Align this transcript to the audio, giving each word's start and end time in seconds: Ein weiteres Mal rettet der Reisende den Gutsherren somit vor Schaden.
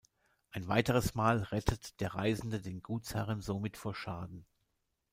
Ein 0.49 0.67
weiteres 0.67 1.13
Mal 1.13 1.43
rettet 1.43 1.99
der 1.99 2.15
Reisende 2.15 2.59
den 2.59 2.81
Gutsherren 2.81 3.39
somit 3.43 3.77
vor 3.77 3.93
Schaden. 3.93 4.47